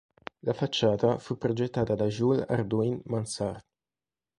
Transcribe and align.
La 0.41 0.53
facciata 0.53 1.19
fu 1.19 1.37
progettata 1.37 1.93
da 1.93 2.07
Jules 2.07 2.43
Hardouin 2.47 2.99
Mansart. 3.05 3.67